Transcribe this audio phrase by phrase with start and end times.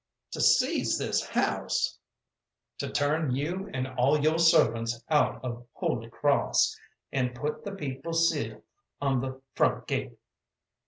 [0.31, 1.99] "To seize this house!"
[2.79, 6.75] "To turn you and all yo' servants out of Holy Crawss,
[7.11, 8.63] and put the People's seal
[8.99, 10.17] on the front gate."